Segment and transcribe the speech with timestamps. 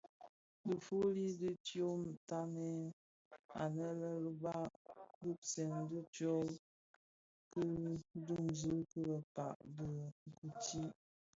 [0.67, 2.71] Difuli dü dyotanè
[3.61, 4.55] anë lè luba
[5.21, 6.47] gubsèn dhi tsog
[7.51, 7.63] ki
[8.25, 9.87] dunzi bi dhikpää di
[10.39, 10.89] Guthrie.